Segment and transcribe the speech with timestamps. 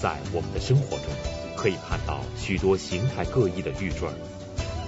[0.00, 1.06] 在我们的生活中，
[1.56, 4.08] 可以看到许多形态各异的玉坠。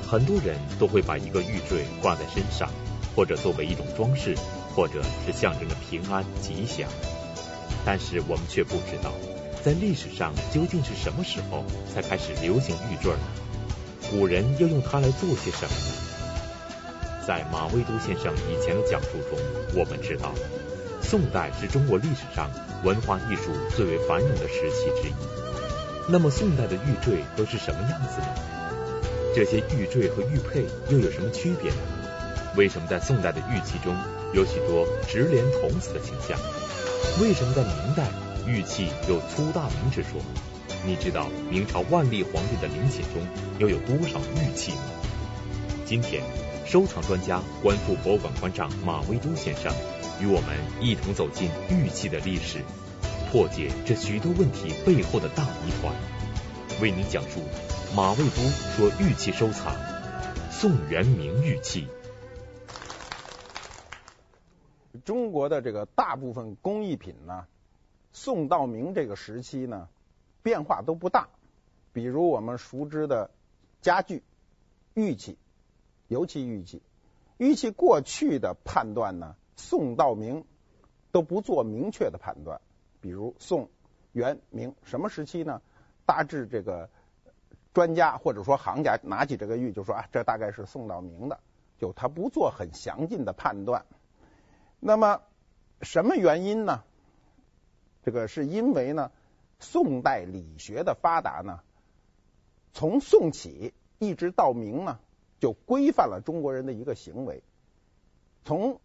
[0.09, 2.69] 很多人都会把一个玉坠挂在身上，
[3.15, 4.37] 或者作为一种装饰，
[4.75, 6.89] 或者是象征着平安吉祥。
[7.85, 9.13] 但是我们却不知道，
[9.65, 11.65] 在历史上究竟是什么时候
[11.95, 13.19] 才开始流行玉坠呢？
[14.11, 17.27] 古人又用它来做些什么呢？
[17.27, 19.39] 在马未都先生以前的讲述中，
[19.75, 20.33] 我们知道，
[21.03, 22.51] 宋代是中国历史上
[22.83, 25.13] 文化艺术最为繁荣的时期之一。
[26.09, 28.27] 那么宋代的玉坠都是什么样子呢？
[29.35, 31.77] 这些玉坠和玉佩又有什么区别呢？
[32.57, 33.95] 为什么在宋代的玉器中
[34.33, 36.39] 有许多直连童子的形象？
[37.21, 38.09] 为什么在明代
[38.47, 40.21] 玉器有粗大明之说？
[40.85, 43.23] 你知道明朝万历皇帝的陵寝中
[43.59, 44.83] 又有多少玉器吗？
[45.85, 46.23] 今天，
[46.65, 49.71] 收藏专家、观复博物馆馆长马未都先生
[50.21, 52.63] 与我们一同走进玉器的历史，
[53.31, 55.95] 破解这许多问题背后的大谜团，
[56.83, 57.41] 为您讲述
[57.97, 58.37] 马未都
[58.77, 59.75] 说玉器收藏，
[60.51, 61.89] 宋元明玉器。
[65.07, 67.47] 中国的这个大部分工艺品呢，
[68.13, 69.89] 宋到明这个时期呢，
[70.43, 71.29] 变化都不大。
[71.95, 73.31] 比如我们熟知的
[73.81, 74.23] 家具、
[74.93, 75.39] 玉器，
[76.09, 76.83] 尤其玉器，
[77.39, 80.45] 玉器过去的判断呢，宋到明
[81.13, 82.61] 都不做明确的判断。
[83.01, 83.69] 比如宋、
[84.13, 85.61] 元、明什么时期呢？
[86.07, 86.91] 大致这个
[87.73, 91.39] 专家或者说行家拿起这个玉就说啊，这大概是宋到明的，
[91.79, 93.87] 就他不做很详尽的判断。
[94.81, 95.23] 那么
[95.83, 96.83] 什么原因呢？
[98.03, 99.13] 这个是因为呢，
[99.61, 101.61] 宋代理学的发达呢，
[102.73, 104.99] 从宋起一直到明呢，
[105.39, 107.43] 就规范了中国人的一个行为。
[108.45, 108.81] 从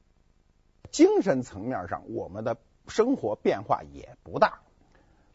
[0.91, 4.59] 精神层面上，我们的生活变化也不大。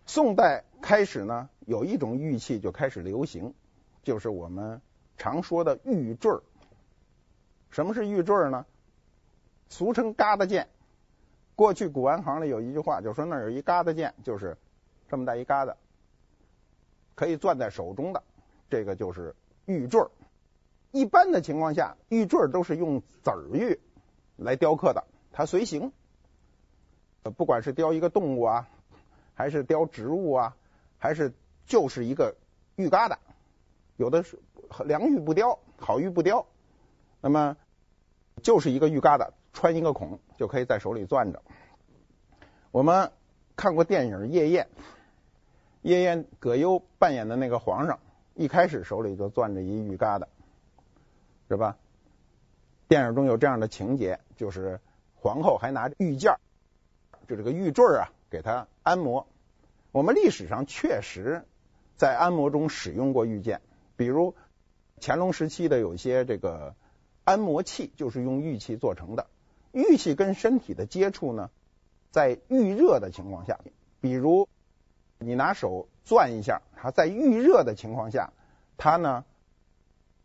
[0.07, 3.55] 宋代开始呢，有一种玉器就开始流行，
[4.03, 4.81] 就是我们
[5.17, 6.43] 常说的玉坠儿。
[7.71, 8.67] 什么是玉坠儿呢？
[9.69, 10.69] 俗称疙瘩件。
[11.55, 14.57] 过去古玩行里有一句话，就说那有一疙瘩件，就是
[15.09, 15.75] 这么大一疙瘩，
[17.15, 18.23] 可以攥在手中的，
[18.71, 20.11] 这个就是玉坠儿。
[20.91, 23.79] 一般的情况下，玉坠儿都是用籽儿玉
[24.37, 25.93] 来雕刻的，它随形。
[27.37, 28.69] 不管是雕一个动物啊，
[29.35, 30.57] 还是雕植物啊，
[30.99, 31.33] 还是
[31.67, 32.37] 就是一个
[32.77, 33.17] 玉疙瘩，
[33.97, 34.39] 有的是
[34.85, 36.47] 良玉不雕，好玉不雕，
[37.21, 37.57] 那么
[38.43, 39.31] 就是一个玉疙瘩。
[39.53, 41.43] 穿一个孔就可以在手里攥着。
[42.71, 43.11] 我们
[43.57, 44.69] 看过电影《夜宴》，
[45.83, 47.99] 夜宴葛优扮演的那个皇上，
[48.35, 50.27] 一开始手里就攥着一玉疙瘩，
[51.49, 51.77] 是吧？
[52.87, 54.81] 电影中有这样的情节，就是
[55.21, 56.37] 皇后还拿着玉件，
[57.29, 59.27] 就这个玉坠啊，给他按摩。
[59.93, 61.45] 我们历史上确实
[61.99, 63.61] 在按摩中使用过玉件，
[63.97, 64.35] 比如
[64.99, 66.75] 乾隆时期的有些这个
[67.25, 69.27] 按摩器就是用玉器做成的。
[69.73, 71.51] 玉器跟身体的接触呢，
[72.11, 73.61] 在遇热的情况下，
[74.01, 74.49] 比如
[75.19, 78.33] 你拿手攥一下，它在遇热的情况下，
[78.79, 79.27] 它呢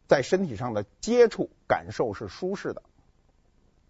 [0.08, 2.82] 在身体上的接触感受是舒适的。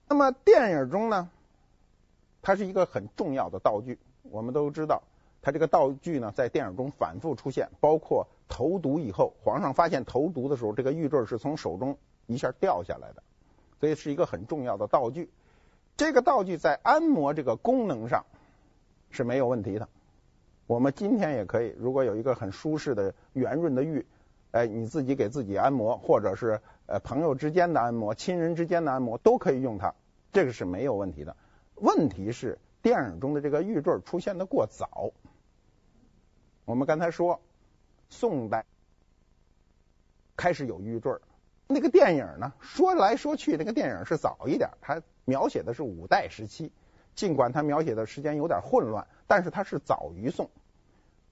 [0.07, 1.29] 那么电影中呢，
[2.41, 3.97] 它是一个很重要的道具。
[4.23, 5.03] 我们都知道，
[5.41, 13.23] 它这个道具呢在电影中反复出现，包括投毒以后，皇上发现投毒的时候，这个玉坠是从手中一下掉下来的，
[13.79, 15.29] 所以是一个很重要的道具。
[15.97, 18.25] 这个道具在按摩这个功能上
[19.11, 19.87] 是没有问题的。
[20.67, 24.05] 我们今天也可以，如果有一个很舒适的圆润的玉，
[24.51, 29.93] 哎，你自己给自己按摩，或者是呃朋友之间的按摩、亲人之间的按摩，都可以用它，
[30.31, 31.35] 这个是没有问题的。
[31.75, 35.11] 问题是电影中的这个玉坠出现的过早。
[36.65, 37.41] 我们刚才说，
[38.09, 38.65] 宋代
[40.35, 41.13] 开始有玉坠，
[41.67, 45.01] 那个电影呢，说来说去，那个电影是早一点，它。
[45.27, 46.71] 描写的是五代时期，
[47.15, 50.51] 尽管它描写的时间有点混乱，但是它是早于宋。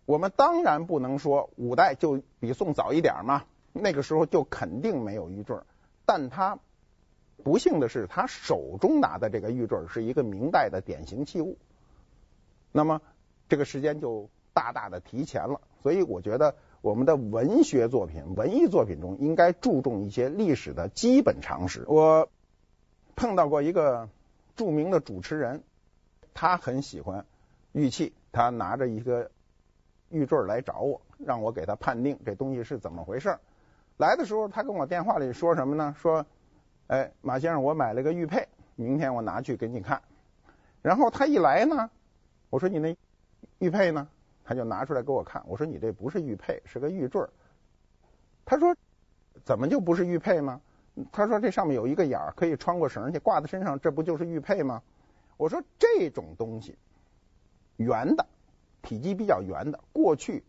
[0.06, 5.58] 我们当然不能说五代就比宋早一点嘛，那个时候就肯定没有玉坠。
[6.06, 6.60] 但他
[7.44, 11.58] 不幸的是，他手中拿的这个玉坠是一个明代的典型器物，
[12.72, 13.02] 那么
[13.50, 15.60] 这个时间就大大的提前了。
[15.82, 21.84] 所以我觉得我们的文学作品、文艺作品中应该注重一些历史的基本常识。
[21.88, 22.30] 我。
[23.16, 24.10] 碰到过一个
[24.56, 25.62] 著名的主持人，
[26.34, 27.28] 他很喜欢
[27.72, 29.30] 玉器，他拿着一个
[30.10, 33.38] 玉坠来找我，让我给他判定这东西是怎么回事。
[33.98, 35.96] 来的时候，他跟我电话里说什么呢？
[35.98, 36.26] 说，
[36.88, 40.02] 哎，马先生，我买了个玉佩，明天我拿去给你看。
[40.82, 41.90] 然后他一来呢，
[42.50, 42.98] 我说你那
[43.60, 44.08] 玉佩呢？
[44.46, 47.26] 他就拿出来给我看，我说你这不是玉佩，是个玉坠。
[48.44, 48.76] 他说
[49.46, 50.60] 怎么就不是玉佩吗？
[51.12, 54.84] 他说这上面有一个眼儿，可以穿过绳去挂在身上，这不就是玉佩吗？
[55.38, 56.78] 我说这种东西
[57.78, 58.26] 圆的，
[58.82, 60.44] 体积比较圆的，过去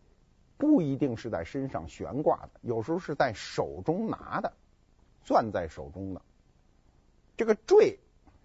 [0.57, 4.53] 不一定是在身上悬挂的，有时候是在手中拿的，
[5.25, 6.21] 攥在手中的。
[7.37, 7.99] 这个坠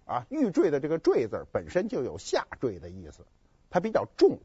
[0.05, 3.25] 啊，玉坠的这个坠字本身就有下坠的意思，
[3.69, 4.39] 它比较重。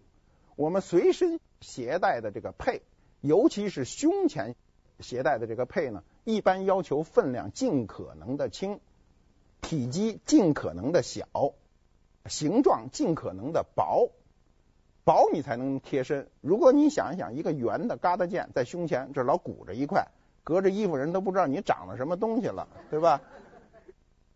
[0.55, 2.83] 我们随身携带的这个佩，
[3.21, 4.55] 尤其是胸前
[5.01, 8.81] 携带的这个佩呢，一般要求分量尽可能的轻，
[9.61, 11.27] 体积尽可能的小，
[12.27, 14.13] 形状尽可能的薄，
[15.06, 16.29] 薄你才能贴身。
[16.41, 20.08] 如果你想一想，一个圆的疙瘩件在胸前，这老鼓着一块，
[20.43, 23.23] 隔着衣服人都不知道你长了什么东西了， 对吧？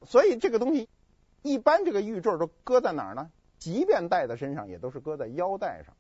[0.06, 0.88] 所以这个东西，
[1.43, 3.32] 一般这个玉坠都搁在哪儿呢？
[3.58, 5.93] 即便戴在身上，也都是搁在腰带上，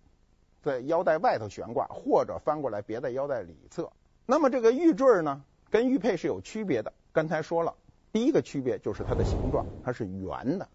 [0.62, 3.90] 在腰带外头悬挂，或者翻过来别在腰带里侧。
[4.24, 6.92] 那么这个玉坠呢，跟玉佩是有区别的。
[7.12, 7.74] 刚才说了，
[8.12, 10.68] 第一个区别就是它的形状，它是圆的、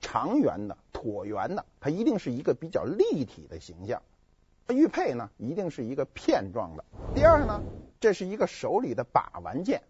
[0.00, 4.02] 长圆的、椭圆的，它一定是一个比较立体的形象。
[4.68, 6.84] 玉佩呢，一定是一个片状的。
[7.14, 7.62] 第二呢，
[8.00, 9.82] 这是一个手里的把玩件。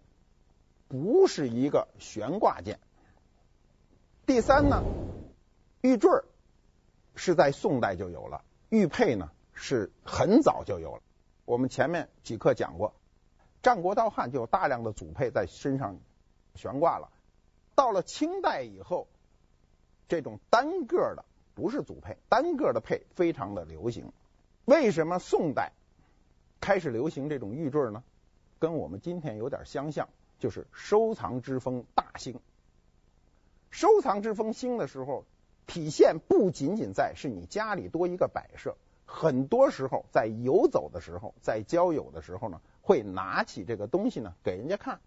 [0.88, 2.80] 不是一个悬挂件。
[4.26, 4.82] 第三呢，
[5.82, 6.10] 玉坠
[7.14, 11.02] 是在宋代就有了，玉佩呢是很早就有了。
[11.44, 12.94] 我们前面几课讲过，
[13.62, 15.98] 战国到汉就有大量的祖佩在身上
[16.56, 17.10] 悬挂了。
[17.76, 19.06] 到了清代以后，
[20.10, 21.24] 这种单个的
[21.54, 24.12] 不是组配，单个的配非常的流行。
[24.66, 25.72] 为什么宋代
[26.60, 28.02] 开始流行这种玉坠呢？
[28.58, 30.08] 跟我们今天有点相像。
[30.40, 32.40] 就是收藏之风大兴，
[33.70, 35.26] 收藏之风兴的时候，
[35.66, 38.74] 体现不仅仅在是你家里多一个摆设，
[39.04, 45.00] 很多时候在游走的时候，在交友的时候呢，会拿起这个东西呢给人家看。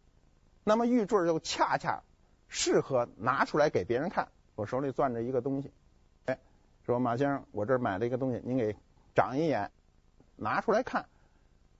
[0.63, 2.03] 那么玉坠就恰恰
[2.47, 4.27] 适合拿出来给别人看。
[4.55, 5.71] 我手里攥着一个东西，
[6.25, 6.39] 哎，
[6.85, 8.75] 说马先生，我这儿买了一个东西，您给
[9.15, 9.71] 长一眼，
[10.35, 11.05] 拿出来看。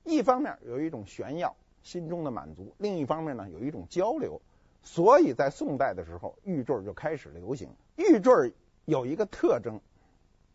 [0.04, 1.56] 一方面有一种炫耀。
[1.84, 4.42] 心中的满足，另一方面呢，有一种交流，
[4.84, 7.76] 所以在宋代的时候，玉坠就开始流行。
[7.98, 8.54] 玉坠
[8.86, 9.82] 有一个特征，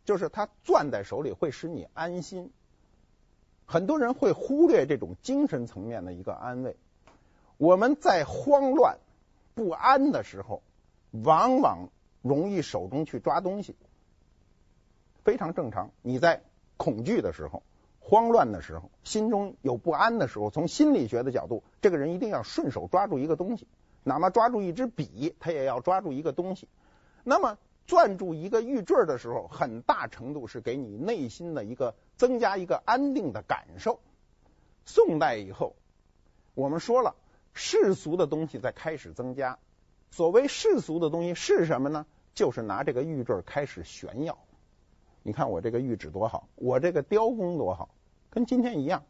[0.07, 2.51] 就是它攥在手里会使你安心。
[3.67, 6.79] 很多人会忽略这种精神层面的一个安慰。
[7.59, 8.99] 我们在慌乱
[9.55, 10.63] 不安的时候，
[11.11, 11.91] 往往
[12.23, 13.77] 容易手中去抓东西，
[15.25, 15.91] 非常正常。
[16.03, 16.43] 你在
[16.77, 17.63] 恐惧的时候。
[18.01, 23.69] 慌乱的时候，心中有不安的时候，从心理学的角度，这个人一定要顺手抓住一个东西，
[24.03, 26.69] 哪怕抓住一支笔，他也要抓住一个东西。
[27.23, 34.01] 那么，攥住一个玉坠的时候，很大程度是给你内心的一个增加一个安定的感受。
[34.87, 35.77] 宋代以后，
[36.55, 37.15] 我们说了，
[37.53, 39.59] 世俗的东西在开始增加。
[40.11, 42.07] 所谓世俗的东西是什么呢？
[42.35, 44.39] 就是拿这个玉坠开始炫耀。
[45.23, 47.89] 你看我这个玉指多好，我这个雕工多好。
[48.31, 49.03] 跟今天一样。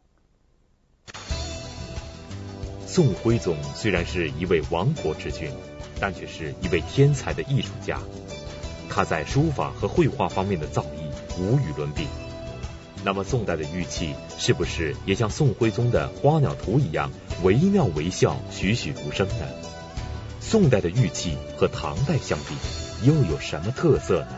[2.87, 5.51] 宋徽宗虽然是一位亡国之君，
[5.99, 7.99] 但却是一位天才的艺术家。
[8.89, 12.07] 他在书法和绘画方面的造诣无与伦比。
[13.05, 17.11] 那么宋代的玉器是不是也像宋徽宗的花鸟图一样
[17.43, 19.47] 惟妙惟肖、栩栩如生呢？
[20.49, 22.55] 宋代的玉器和唐代相比，
[23.07, 24.29] 又有什么特色呢？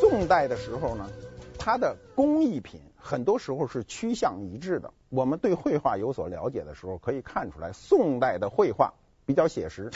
[0.00, 1.08] 宋代的时候呢，
[1.56, 2.80] 它的工艺品。
[2.98, 4.90] 很多时候是趋向一致的。
[5.10, 9.92] 我们对绘画有所了解的时候，可以看出来，宋代的绘画比较写实。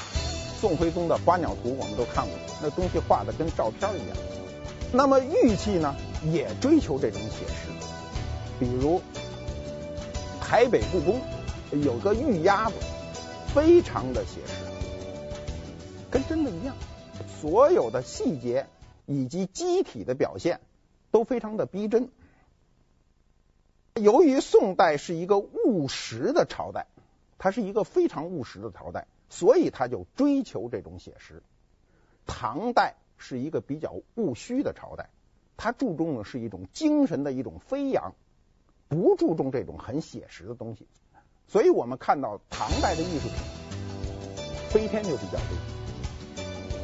[0.61, 4.17] 宋徽宗的花鸟图我们都看过，那东西画的跟照片一样。
[4.93, 5.97] 那么玉器呢，
[6.31, 7.69] 也追求这种写实。
[8.61, 9.03] 比如
[10.41, 11.21] 台北故宫
[11.83, 12.77] 有个玉鸭子，
[13.53, 14.68] 非常的写实，
[16.11, 16.75] 跟真的一样，
[17.41, 18.67] 所有的细节
[19.07, 20.61] 以及机体的表现
[21.11, 22.11] 都非常的逼真。
[23.95, 26.87] 由于宋代是一个务实的朝代，
[27.37, 31.43] 它是一个非常务实的朝代，所以它就追求这种写实。
[32.27, 35.11] 唐代是一个比较务虚的朝代，
[35.57, 38.15] 它注重的是一种精神的一种飞扬，
[38.87, 40.87] 不注重这种很写实的东西。
[41.49, 43.39] 所以我们看到唐代的艺术品，
[44.69, 45.78] 飞天就比较多，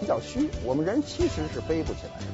[0.00, 2.26] 比较虚，我们人其实是飞不起来的。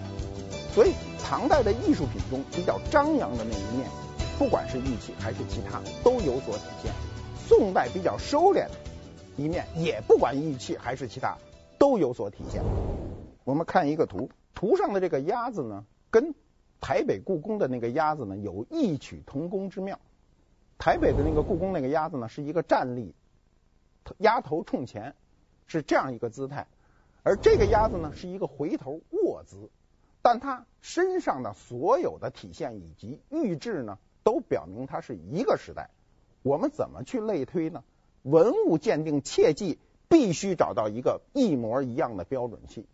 [0.72, 3.88] 所以唐代的艺术品中比较张扬的那一面。
[4.38, 6.90] 不管是玉器还是其他，都有所体现。
[7.46, 8.70] 宋代比较收敛的
[9.36, 11.36] 一面，也不管玉器还是其他，
[11.78, 12.62] 都有所体现。
[13.44, 16.34] 我们看一个图，图上的这个鸭子呢，跟
[16.80, 19.98] 台北故宫的那个鸭子呢，有异曲同工之妙。
[20.78, 23.14] 台北的那个故宫那个鸭子呢，是一个站立，
[24.16, 25.14] 鸭头冲前，
[25.66, 26.64] 是这样一个姿态；
[27.22, 29.70] 而这个鸭子呢，是一个回头卧姿。
[30.22, 35.90] 但它身上的所有的体现以及玉质呢，都表明它是一个时代。
[36.42, 37.84] 我们怎么去类推呢？
[38.22, 42.86] 文物鉴定切记必须找到一个一模一样的标准器。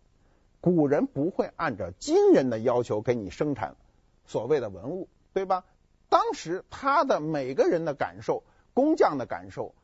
[0.61, 3.75] 古人不会按照今人的要求给你生产
[4.25, 5.65] 所谓的文物，对吧？
[6.09, 8.43] 当时他的每个人的感受、
[8.73, 9.75] 工匠的感受、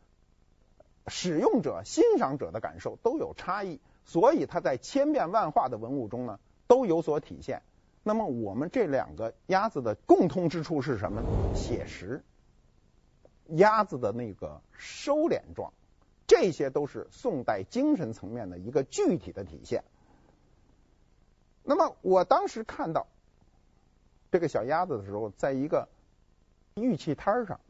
[1.07, 7.62] 使用者、欣赏者的感受都有差异，所以它在千变万化的文物中呢，都有所体现。
[8.03, 11.27] 那么我们这两个鸭子的共通之处是什么呢？
[11.55, 12.22] 写实，
[13.48, 15.72] 鸭子的那个收敛状，
[16.27, 19.83] 这些都是宋代精神层面的一个具体的体现。
[21.63, 23.07] 那么我当时看到
[24.31, 25.88] 这个小鸭子的时候，在一个
[26.75, 27.62] 玉器摊上，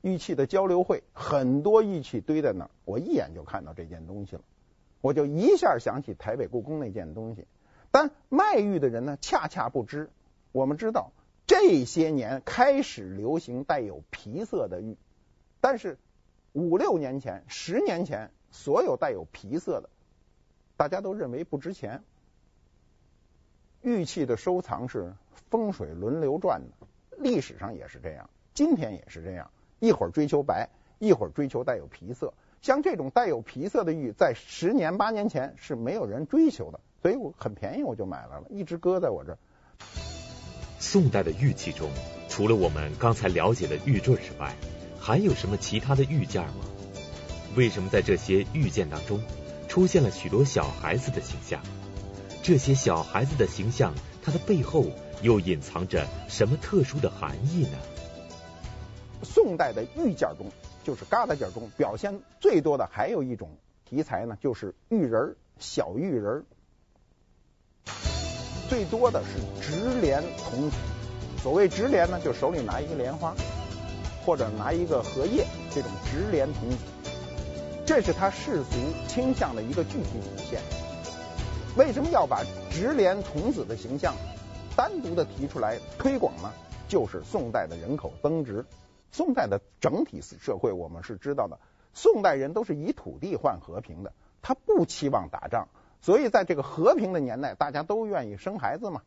[0.00, 4.42] 玉器的交流会，很多玉器堆在那儿，我一眼就看到这件东西了，
[5.06, 7.46] 我就一下想起台北故宫那件东西。
[7.92, 10.10] 但卖玉的人呢，恰恰不知。
[10.50, 11.12] 我们知道
[11.46, 14.96] 这些年开始流行带有皮色的玉，
[15.60, 15.96] 但是
[16.52, 19.88] 五六年前、十年前，所有带有皮色的，
[20.76, 22.02] 大家都认为不值钱。
[23.82, 25.14] 玉器的收藏是
[25.50, 26.86] 风水轮流转的，
[27.16, 29.52] 历史上也是这样，今天也是这样。
[29.78, 32.34] 一会儿追求白，一会儿追求带有皮色。
[32.62, 39.38] 像这种带有皮色的玉，在十年八年前是没有人追求的，所以我很便宜我就买来了，一直搁在我这儿。
[40.78, 41.90] 宋代的玉器中，
[42.28, 44.54] 除了我们刚才了解的玉坠之外，
[45.00, 46.66] 还有什么其他的玉件吗？
[47.54, 49.20] 为什么在这些玉件当中
[49.68, 51.62] 出现了许多小孩子的形象？
[52.42, 54.84] 这些小孩子的形象，它的背后
[55.22, 57.78] 又隐藏着什么特殊的含义呢？
[59.22, 60.46] 宋代的玉件中，
[60.86, 63.50] 就是疙瘩件中表现最多的还有一种
[63.84, 66.44] 题材呢，就是玉人儿、小玉人儿，
[68.68, 70.76] 最多的是直莲童子。
[71.42, 73.34] 所谓直莲呢，就手里拿一个莲花，
[74.24, 76.76] 或者拿一个荷叶，这种直莲童子，
[77.84, 78.76] 这是他世俗
[79.08, 80.60] 倾向的一个具体体现。
[81.76, 84.14] 为什么要把直莲童子的形象
[84.76, 86.52] 单独的提出来推广呢？
[86.86, 88.64] 就是宋代的人口增值。
[89.16, 91.58] 宋代的整体社会，我们是知道的，
[91.94, 95.68] 宋代人都是以土地换和平的，他不期望打仗，
[96.02, 99.00] 所以在这个和平的年代，大家都愿意生孩子嘛。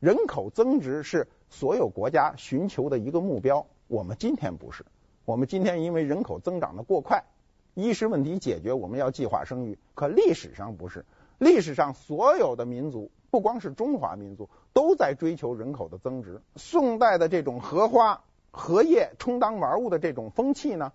[0.00, 3.68] 人口增值是所有国家寻求的一个目标。
[3.88, 4.84] 我们今天不是，
[5.24, 7.24] 我们今天因为人口增长的过快，
[7.72, 11.06] 衣食问题解决，我们要计划生育，可历史上不是。
[11.38, 16.42] 历史上所有的民族，不光是中华民族，都在追求人口的增值。
[16.56, 18.22] 宋代的这种荷花、
[18.52, 20.92] 荷叶充当玩物的这种风气呢，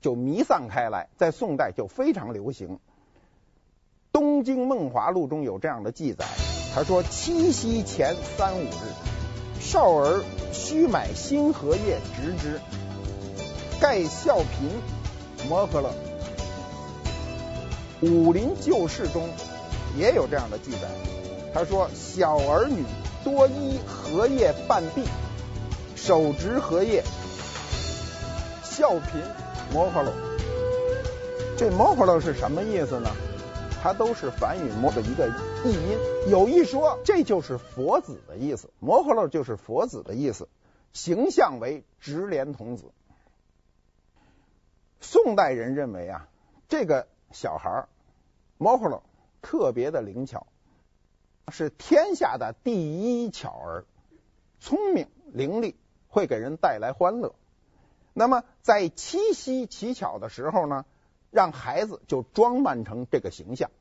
[0.00, 2.76] 就弥散开来，在宋代就非常流行。
[4.12, 6.24] 《东京梦华录》中有这样的记载，
[6.72, 12.60] 他说：“七夕前三五日，少儿须买新荷叶植之，
[13.80, 15.90] 盖孝嫔摩诃勒。”
[18.12, 19.28] 《武林旧事》中
[19.96, 20.88] 也有这样的记载，
[21.52, 22.84] 他说：“小儿女
[23.24, 25.02] 多依荷叶半臂，
[26.04, 27.02] 手执荷叶，
[28.62, 29.22] 孝嫔
[29.72, 30.12] 摩诃勒。”
[31.56, 33.08] 这摩诃勒是什么意思呢？
[33.82, 35.26] 它都是梵语“摩”的一个
[35.64, 35.98] 译音。
[36.28, 40.46] 有一说，这就是佛子的意思，摩诃勒就是佛子的意思，
[40.92, 42.84] 形象为直莲童子。
[45.00, 46.28] 宋代人认为啊，
[46.68, 47.86] 这个小孩
[48.58, 49.02] 摩诃勒
[49.40, 50.46] 特别的灵巧，
[51.48, 53.84] 是天下的第一巧儿，
[54.60, 55.74] 聪明伶俐，
[56.14, 57.34] 会给人带来欢乐。
[58.12, 60.86] 那么在七夕乞巧的时候呢，
[61.32, 63.72] 让孩子就装扮成这个形象，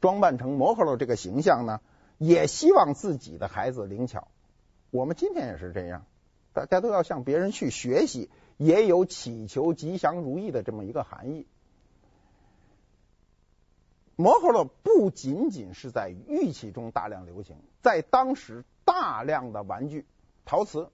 [0.00, 1.82] 装扮成摩诃勒这个形象呢，
[2.16, 4.28] 也希望自己的孩子灵巧。
[4.90, 6.06] 我们今天也是这样，
[6.54, 11.46] 大家都要向别人去学习，也有祈求吉祥如意的这么一个含义。
[14.16, 20.06] 摩诃勒不仅仅是在玉器中大量流行，在当时大量的玩具、
[20.46, 20.88] 陶瓷，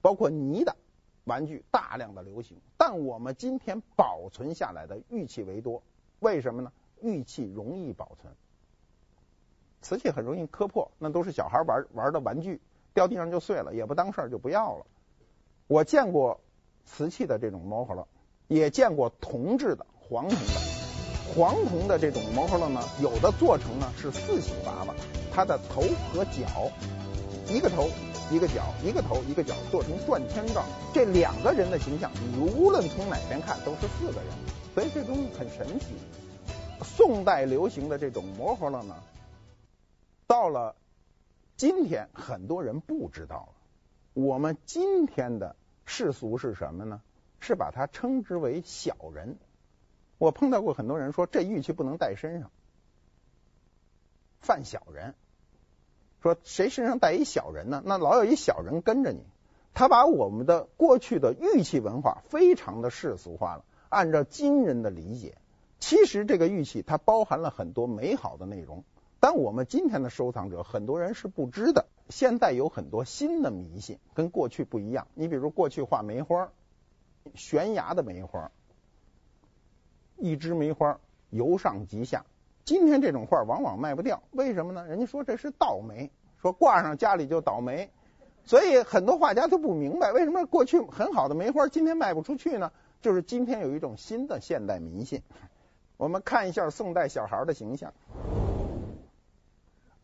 [0.00, 0.76] 包括泥的
[1.24, 2.58] 玩具大量的流行。
[2.76, 5.82] 但我们今天保存下来的玉器为多，
[6.20, 6.72] 为什么呢？
[7.00, 8.34] 玉器容易保存，
[9.80, 12.60] 瓷器很容易磕破，那都是小孩玩玩的玩具，
[12.92, 14.86] 掉地上就碎了，也不当事儿就不要了。
[15.68, 16.40] 我见过
[16.84, 18.08] 瓷器的这种摩诃勒，
[18.48, 20.68] 也见过铜制的、黄铜的。
[21.36, 24.94] 黄铜的这种摩诃勒呢，有的做成呢是四喜娃娃，
[25.30, 26.72] 它的头和脚，
[27.46, 27.86] 一个头
[28.30, 34.32] 一个脚，一个头一个脚做成转圈状，这两个人的形象，你无论从哪边看都是四个人，
[34.74, 35.86] 所以这东西很神奇。
[36.82, 38.94] 宋代流行的这种模活了呢，
[40.26, 40.76] 到了
[41.56, 43.54] 今天很多人不知道了。
[44.12, 45.56] 我们今天的
[45.86, 47.00] 世俗是什么呢？
[47.40, 49.38] 是把它称之为小人。
[50.18, 52.50] 我碰到过很多人说这玉器不能带身上，
[54.40, 55.14] 犯小人。
[56.22, 57.82] 说谁身上带一小人呢？
[57.84, 59.22] 那老有一小人跟着你。
[59.74, 63.64] 他把我们的过去的玉器文化非常的世俗化了。
[63.88, 65.36] 按照今人的理解，
[65.78, 68.82] 其实这个玉器它包含了很多美好的内容，
[69.20, 71.86] 但我们今天的收藏者很多人是不知的。
[72.08, 75.06] 现在有很多新的迷信，跟过去不一样。
[75.14, 76.50] 你比如过去画梅花，
[77.34, 78.50] 悬崖的梅花。
[80.16, 80.98] 一枝梅花
[81.30, 82.24] 由上及下，
[82.68, 84.86] 今天这种画往往卖不掉，为什么呢？
[84.86, 86.10] 人家说这是倒霉，
[86.42, 87.90] 说挂上家里就倒霉，
[88.44, 92.70] 所以很多画家都不明白为什么过去很好的梅花今天卖不出去呢？
[93.00, 95.22] 就是今天有一种新的现代迷信。
[95.96, 97.94] 我们看一下宋代小孩的形象，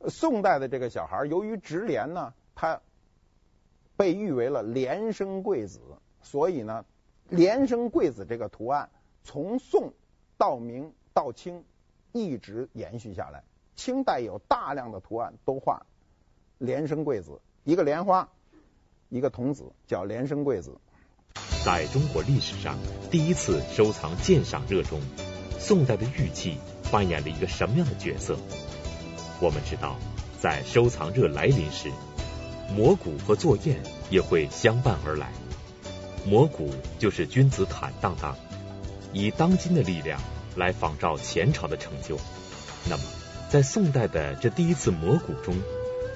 [0.09, 2.81] 宋代的这个小孩由于直连呢，他
[3.95, 5.83] 被誉为了连生贵子，
[6.23, 6.87] 所以呢，
[7.29, 8.89] 连生贵子这个图案
[9.23, 9.93] 从宋。
[10.37, 11.63] 到明到清
[12.17, 13.43] 一直延续下来，
[13.75, 15.85] 清代有大量的图案都画
[16.59, 18.29] 廉生贵子，一个莲花，
[19.09, 20.79] 一个童子，叫廉生贵子。
[21.65, 22.79] 在中国历史上，
[23.11, 25.01] 第一次收藏鉴赏热中，
[25.59, 26.59] 宋代的玉器
[26.93, 28.39] 扮演了一个什么样的角色？
[29.41, 29.97] 我们知道，
[30.41, 31.91] 在收藏热来临时，
[32.77, 35.33] 磨骨和作砚也会相伴而来。
[36.25, 38.37] 磨骨就是君子坦荡荡。
[39.13, 40.21] 以当今的力量
[40.57, 42.19] 来仿照前朝的成就，
[42.89, 43.03] 那么
[43.49, 45.57] 在宋代的这第一次磨骨中，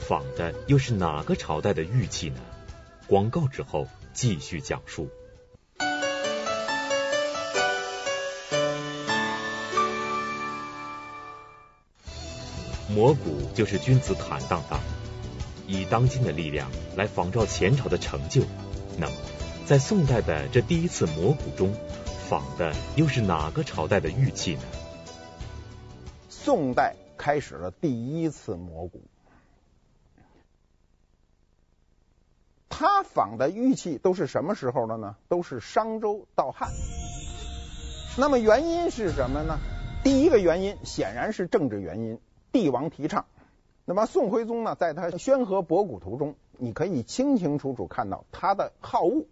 [0.00, 2.40] 仿的又是哪个朝代的玉器呢？
[3.06, 5.08] 广告之后继续讲述。
[12.88, 14.80] 磨骨就是君子坦荡荡，
[15.66, 18.42] 以当今的力量来仿照前朝的成就，
[18.96, 19.12] 那么
[19.66, 21.74] 在宋代的这第一次磨骨中。
[22.28, 24.60] 仿的又是哪个朝代的玉器呢？
[26.28, 29.00] 宋代开始了第一次磨骨，
[32.68, 35.16] 他仿的玉器都是什么时候的呢？
[35.28, 36.68] 都是商周到汉。
[38.18, 39.58] 那么原因是什么呢？
[40.04, 42.20] 第一个原因显然是政治原因，
[42.52, 43.24] 帝王提倡。
[43.86, 49.24] 那么宋徽宗呢，在他《宣和博古图》中，你可以清清楚楚看到他的好恶。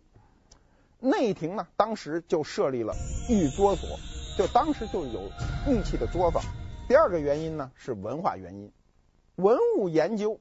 [0.99, 2.95] 内廷呢，当时就设立了
[3.29, 3.99] 玉作所，
[4.39, 5.31] 就当时就有
[5.69, 6.43] 玉器的作坊。
[6.89, 8.73] 第二个原因呢，是文化原因，
[9.35, 10.41] 文物研究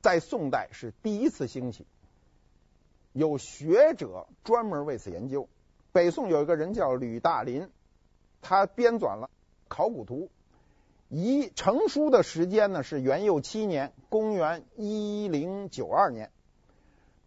[0.00, 1.86] 在宋代是第一次兴起，
[3.12, 5.48] 有学者专门为此研究。
[5.90, 7.68] 北宋有一个人叫吕大霖，
[8.40, 9.26] 他编纂了
[9.68, 10.30] 《考古图》，
[11.14, 16.30] 一成书的时间呢是元佑七年，公元一零九二年，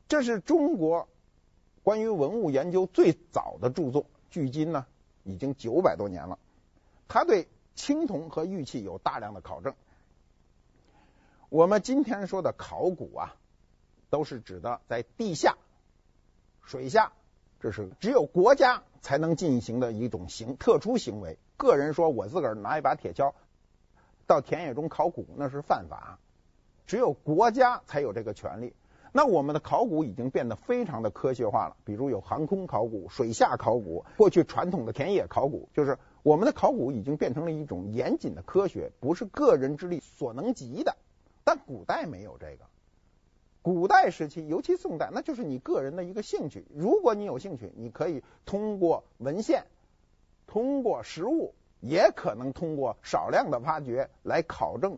[0.08, 1.08] 这是中国。
[1.86, 4.88] 关于文物研究最早的著作，距今呢
[5.22, 6.40] 已经九百多年了。
[7.08, 9.76] 他对青铜和玉器有大量的考证。
[11.48, 13.36] 我们今天说的考古啊，
[14.10, 15.58] 都是指的在地下、
[16.64, 17.12] 水下，
[17.60, 21.38] 这是只有国家才能进行的一种行特殊行为。
[21.56, 23.36] 个人说我自个儿拿一把铁锹
[24.26, 26.18] 到田野中考古，那是犯法。
[26.88, 28.74] 只有国家才有这个权利。
[29.18, 40.98] 那我们的考古已经变得非常的科学化了，比如有航空考古、水下考古，过去传统的田野考古，就是我们的考古已经变成了一种严谨的科学，不是个人之力所能及的。
[41.46, 42.66] 但古代没有这个，
[43.62, 46.66] 古代时期，尤其宋代，那就是你个人的一个兴趣。
[46.76, 49.64] 如果你有兴趣，你可以通过文献、
[50.46, 54.98] 通过实物，也可能通过少量的挖掘来考证。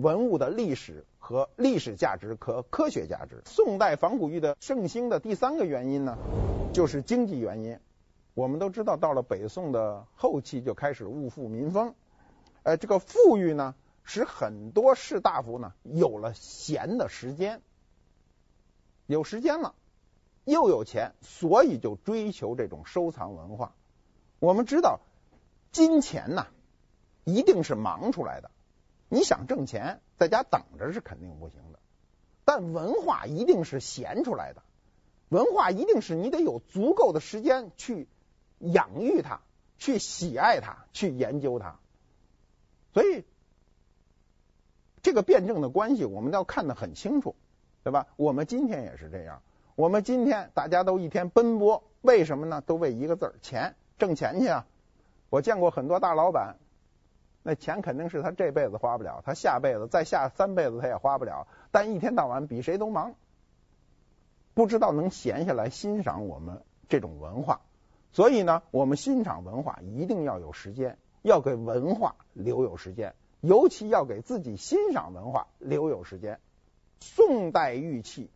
[0.00, 3.42] 文物的历史和历史价值和科学价值。
[3.46, 6.16] 宋代仿古玉的盛行的第三个原因呢，
[6.72, 7.78] 就是经济原因。
[8.34, 11.94] 我们都知道，到了北宋的后期就开始物阜民丰，
[12.62, 17.60] 呃，这个富裕呢，使很多士大夫呢有了闲的时间，
[19.06, 19.74] 有时间了，
[20.44, 23.74] 又有钱，所以就追求这种收藏文化。
[24.38, 25.00] 我们知道，
[25.72, 26.46] 金钱呐，
[27.24, 28.52] 一定是忙出来的。
[29.08, 31.78] 你想挣钱，在家等着是肯定不行的。
[32.44, 34.62] 但文化一定是闲出来的，
[35.28, 38.08] 文化一定是你得有足够的时间去
[38.58, 39.40] 养育它、
[39.78, 41.78] 去喜爱它、去研究它。
[42.94, 43.24] 所以，
[45.02, 47.36] 这个辩证的关系，我们要看得很清楚，
[47.84, 48.06] 对吧？
[48.16, 49.42] 我们今天也是这样，
[49.74, 52.62] 我们今天大家都一天奔波，为什么呢？
[52.62, 54.66] 都为一个字儿钱，挣钱去啊！
[55.30, 56.56] 我见过很多大老板，
[57.48, 63.14] 那钱肯定是他这辈子花不了，他下辈子再下三辈子他也花不了，但一天到晚比谁都忙，
[64.52, 67.62] 不知道能闲下来欣赏我们这种文化。
[68.12, 73.14] 所以呢，我们欣赏文化一定要有时间，要给文化留有时间。
[73.40, 76.40] 尤其要给自己欣赏文化留有时间。
[77.00, 78.30] 宋代玉器，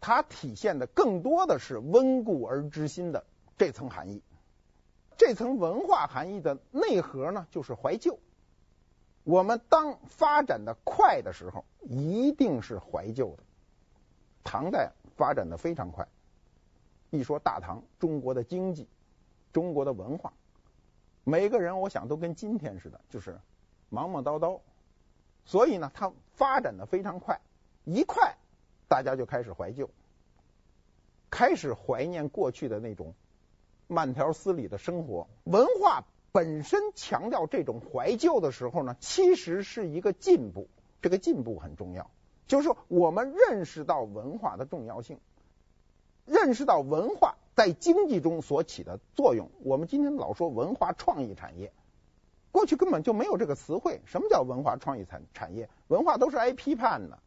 [0.00, 4.22] 它体现的更多的是温故而知新的这层含义。
[5.16, 8.18] 这层文化含义的内核呢，就是怀旧。
[9.22, 13.42] 我们当发展的快的时候，一定是怀旧的。
[14.42, 16.06] 唐代发展的非常快，
[17.10, 18.88] 一说大唐，中国的经济、
[19.52, 20.32] 中国的文化，
[21.24, 23.40] 每个人我想都跟今天似的，就是。
[23.90, 24.60] 忙忙叨叨，
[25.44, 27.40] 所以呢，它发展的非常快，
[27.84, 28.36] 一快，
[28.88, 29.88] 大家就开始怀旧，
[31.30, 33.14] 开始怀念过去的那种
[33.86, 35.28] 慢条斯理的生活。
[35.44, 40.68] 文化本身强调这种怀旧的时候呢，其实是一个进步，
[41.02, 42.10] 这个进步很重要，
[42.46, 45.18] 就是说我们认识到文化的重要性，
[46.24, 49.50] 认识到文化在经济中所起的作用。
[49.62, 51.72] 我们今天老说文化创意产业。
[52.50, 54.00] 过去根本就没有这个词汇。
[54.04, 55.68] 什么叫文化创意产产业？
[55.88, 57.18] 文化都是挨批判的。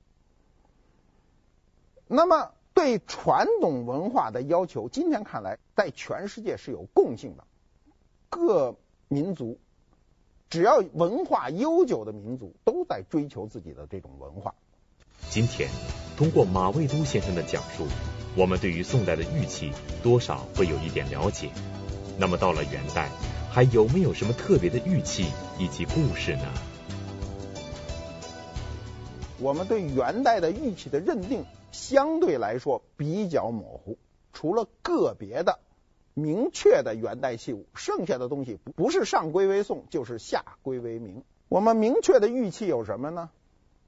[2.07, 7.43] 那么对传统文化的要求，今天看来，在全世界是有共性的。
[8.29, 8.75] 各
[9.07, 9.57] 民族
[10.47, 14.53] 只要文化悠久的民族，都在追求自己的这种文化。
[15.27, 15.67] 今天
[16.15, 17.87] 通过马未都先生的讲述，
[18.35, 19.71] 我们对于宋代的玉器
[20.03, 21.49] 多少会有一点了解。
[22.19, 23.09] 那么到了元代。
[23.49, 25.25] 还有没有什么特别的玉器
[25.57, 26.43] 以及故事呢？
[29.39, 33.97] 我们对元代的玉器的认定相对来说比较模糊，
[34.33, 35.59] 除了个别的
[36.13, 41.23] 明确的元代器物，剩下的东西不是上归为宋，就是下归为明。
[41.49, 43.29] 我们明确的玉器有什么呢？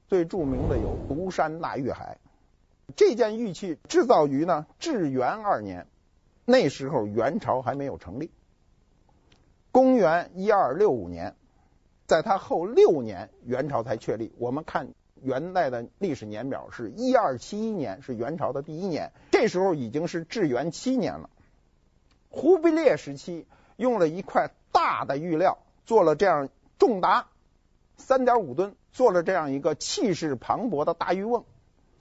[0.08, 2.18] 最著名的有独山大玉海，
[2.96, 5.86] 这件玉器制造于呢至元二年，
[6.44, 8.30] 那时候元朝还没有成立。
[9.72, 11.36] 公元一二六五年，
[12.06, 14.32] 在他后六年，元朝才确立。
[14.38, 14.88] 我们看
[15.22, 21.30] 元代的历史年表，是一二七一年是元朝的第一年，这时候已经是至元七年了。
[22.28, 27.28] 忽必烈时期用了一块大的玉料，做了这样重达
[27.96, 31.44] 三点五吨，做了这样一个气势磅礴的大玉瓮。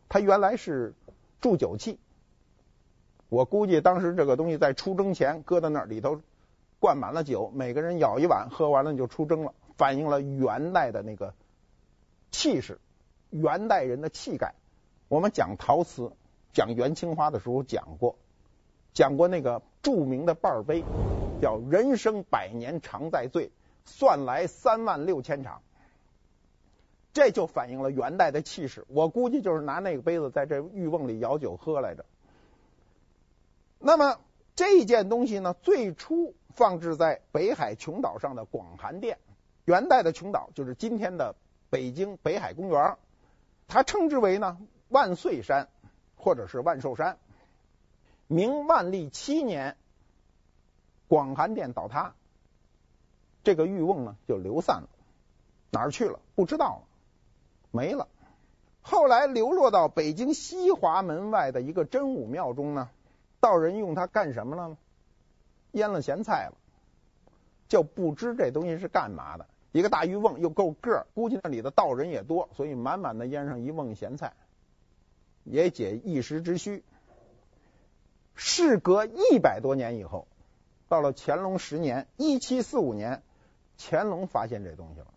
[0.07, 0.93] 它原来是
[1.41, 1.99] 铸酒器，
[3.29, 6.21] 我估计当时这个东西在出征前搁在那里头。
[6.81, 11.33] 灌满了酒，每个人舀一碗，喝完了就出征了，反映了元代的那个
[12.31, 12.79] 气势，
[13.29, 14.53] 元代人的气概。
[15.07, 16.11] 我们讲陶瓷，
[16.53, 18.15] 讲元青花的时候讲过，
[18.93, 20.83] 讲过那个著名的半杯，
[21.41, 23.51] 叫“人生百年常在醉，
[23.85, 25.61] 算来三万六千场”，
[27.13, 28.85] 这就反映了元代的气势。
[28.87, 32.05] 我估计就是拿那个杯子在这玉瓮里舀酒喝来着。
[33.79, 34.19] 那么
[34.55, 36.33] 这件东西呢，最初。
[36.55, 39.19] 放置在北海琼岛上的广寒殿，
[39.65, 41.35] 元代的琼岛就是今天的
[41.69, 42.97] 北京北海公园，
[43.69, 44.57] 他称之为呢
[44.89, 45.69] 万岁山
[46.17, 47.17] 或者是万寿山。
[48.27, 49.75] 明万历七年，
[51.07, 52.13] 广寒殿倒塌，
[53.43, 54.89] 这个玉瓮呢就流散了，
[55.71, 56.19] 哪儿去了？
[56.35, 56.81] 不知道了，
[57.71, 58.07] 没了。
[58.81, 62.89] 后来流落到北京西华门外的一个真武庙中呢，
[63.39, 64.77] 道人用它干什么了呢？
[65.71, 66.53] 腌了咸菜了，
[67.67, 69.47] 就不知这东西是干嘛的。
[69.71, 74.33] 一个大鱼瓮又够个儿，估计那里的道人也多，所以满满的腌上一瓮咸菜，
[75.43, 76.83] 也解一时之需。
[78.35, 80.27] 事隔一百多年以后，
[80.87, 83.21] 到了乾隆十年（一七四五年），
[83.77, 85.07] 乾隆发现这东西了。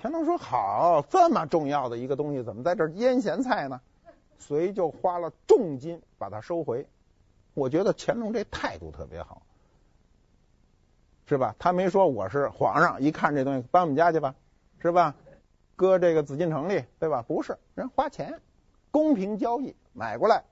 [0.00, 3.80] 乾隆说：“好，这么重要的一个东西，怎么在这腌咸菜呢？”
[4.40, 6.86] 所以就花了重金把它收回。
[7.54, 9.42] 我觉得乾隆这态度特别好，
[11.26, 11.56] 是吧？
[11.58, 14.34] 他没说我是皇上，一看这东西搬我们家去吧，
[14.80, 15.14] 是吧？
[15.76, 17.22] 搁这个紫禁城里，对吧？
[17.22, 18.40] 不是，人花钱，
[18.90, 20.44] 公平交易买过来，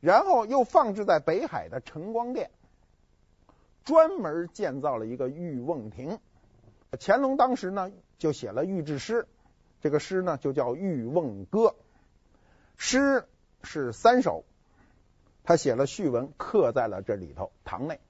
[0.00, 2.50] 然后又放置在北海的承光殿，
[3.84, 6.18] 专门建造了一个玉瓮亭。
[6.98, 9.28] 乾隆当时呢就写了御制诗，
[9.80, 11.60] 这个诗呢就叫《玉瓮歌》，
[12.76, 13.28] 诗
[13.62, 14.44] 是三首。
[15.44, 17.52] 他写了序文，刻在了这里头。
[17.64, 18.00] 堂内，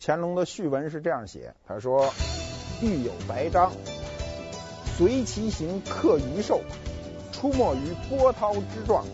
[0.00, 2.12] 乾隆的序文是这样写：他说，
[2.82, 3.72] 玉有白章，
[4.96, 6.60] 随其形克鱼兽，
[7.32, 9.04] 出没于波涛之状，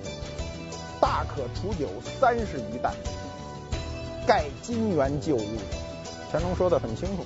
[1.01, 1.89] 大可储酒
[2.21, 2.93] 三十余担，
[4.27, 5.47] 盖金元旧物。
[6.31, 7.25] 乾隆说的很清楚，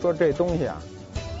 [0.00, 0.82] 说这东西啊，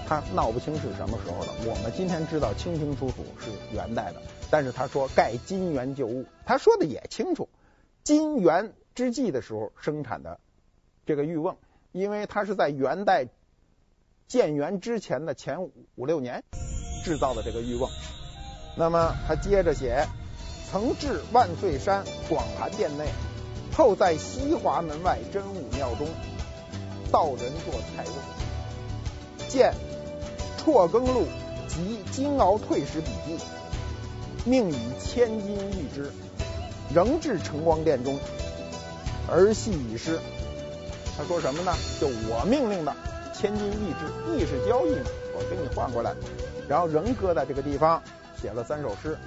[0.08, 1.52] 他闹不清是什么时候的。
[1.68, 7.48] 我们今天知道清清楚楚是元代的，但是他说盖金元旧物，他说的也清楚，
[8.04, 10.38] 金元之际的时候生产的
[11.04, 11.56] 这个玉瓮，
[11.92, 13.26] 因为它是在元代
[14.28, 15.62] 建元之前的前
[15.94, 16.42] 五六年
[17.04, 17.90] 制造的这个玉瓮。
[18.76, 20.06] 那么他接着写，
[20.70, 23.08] 曾至万岁山广寒殿内，
[23.74, 26.08] 后在西华门外真武庙中。
[27.10, 28.14] 道人作财物，
[29.46, 29.74] 见
[30.56, 31.26] 辍耕录
[31.68, 33.38] 及金鳌退时笔记，
[34.46, 36.10] 命以千金玉之，
[36.94, 38.18] 仍至承光殿中，
[39.28, 40.18] 儿戏已失。
[41.16, 41.72] 他说什么呢？
[42.00, 42.94] 就我命令的
[43.34, 46.14] 千金易制，易是交易嘛，我给你换过来，
[46.68, 48.02] 然后仍搁在这个地方，
[48.36, 49.18] 写了三首诗。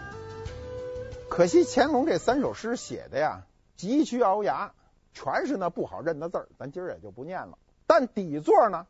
[1.29, 3.45] 可惜乾隆这三首诗写的呀，
[3.77, 4.73] 佶屈聱牙，
[5.13, 7.57] 全是那不好认的字儿，咱今儿也就不念了。
[7.85, 8.87] 但底座呢，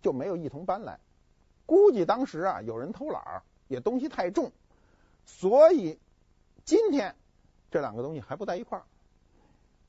[0.00, 1.00] 就没有一同搬来。
[1.66, 4.52] 估计当时啊，有人偷懒，也东西太重，
[5.26, 5.98] 所以
[6.64, 7.14] 今天
[7.70, 8.84] 这两个东西还不在一块儿。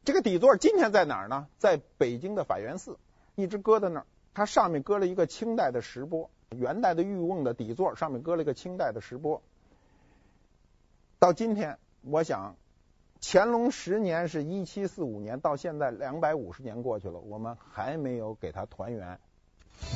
[0.06, 1.48] 这个底座今天在哪儿呢？
[1.60, 2.98] 在北京的法源寺，
[3.36, 4.06] 一直搁在那儿。
[4.34, 9.42] 它上面搁了一个清代的石钵，元代的玉瓮的底座上面搁了一个清代的石钵。
[11.20, 12.56] 到今天，我想。
[13.26, 19.18] 乾隆十年是一七四五年，到现在两百五十年过去了，我们还没有给它团圆。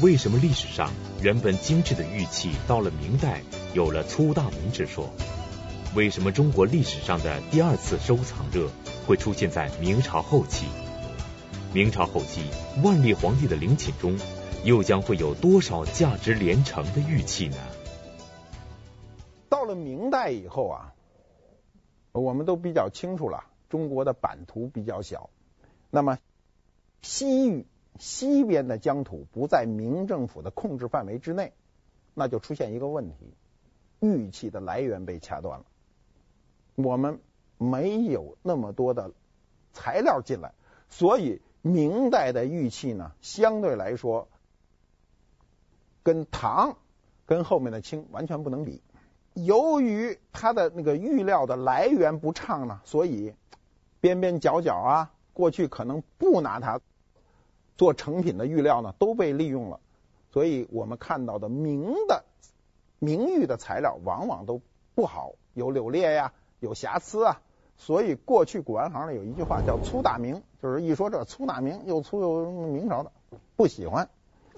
[0.01, 0.89] 为什么历史上
[1.21, 3.41] 原本精致的玉器到了明代
[3.73, 5.09] 有了粗大明之说？
[5.93, 8.69] 为什么中国历史上的第二次收藏热
[9.07, 10.67] 会出现在明朝后期？
[11.73, 12.41] 明朝后期
[12.83, 14.19] 万历皇帝的陵寝中
[14.63, 17.57] 又将会有多少价值连城的玉器呢？
[19.47, 20.93] 到了明代以后啊。
[22.11, 25.29] 我们都比较清楚了，中国的版图比较小，
[25.91, 26.17] 那么
[27.03, 27.67] 西域
[27.99, 31.53] 西边的疆土不在明政府的控制范围之内，
[32.15, 33.35] 那就出现一个问题，
[33.99, 35.65] 玉器的来源被掐断了，
[36.73, 37.19] 我们
[37.57, 39.11] 没有那么多的
[39.73, 40.53] 材料进来，
[40.89, 44.27] 所以明代的玉器呢，相对来说
[46.03, 46.77] 跟唐
[47.25, 48.81] 跟后面的清完全不能比。
[49.33, 53.35] 由于它的那个玉料的来源不畅呢，所以
[53.99, 56.81] 边边角角啊，过去可能不拿它
[57.75, 59.79] 做成品的玉料呢，都被利用了。
[60.31, 62.23] 所以我们看到的明的
[62.99, 64.61] 明玉的材料往往都
[64.95, 67.41] 不好，有扭裂呀，有瑕疵啊。
[67.77, 73.11] 所以过去古玩行里有一句话叫“粗大明”，就是一说这粗大明又粗又明朝的，
[73.55, 74.09] 不喜欢。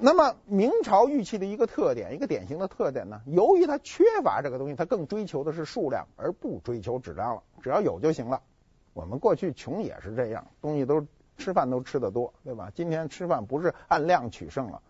[0.02, 8.42] 那么明朝玉器的一个特点，一个典型的特点呢，由于它缺乏这个东西，它更追求的是数量，而不追求质量了，只要有就行了。
[8.94, 11.06] 我们过去穷也是这样，东西都
[11.38, 12.72] 吃饭都吃得多，对吧？
[12.74, 14.82] 今天吃饭不是按量取胜了，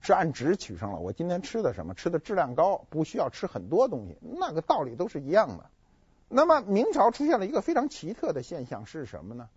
[0.00, 0.98] 是按值取胜了。
[0.98, 1.94] 我今天吃的什么？
[1.94, 5.70] 吃的质量高，不需要吃很多东西，那个道理都是一样的。
[6.28, 9.48] 那么明朝出现了一个非常奇特的现象是什么呢？